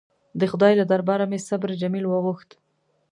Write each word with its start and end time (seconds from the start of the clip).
د 0.39 0.41
خدای 0.51 0.73
له 0.79 0.85
درباره 0.91 1.23
مې 1.31 1.39
صبر 1.49 1.69
جمیل 1.81 2.05
وغوښت. 2.07 2.49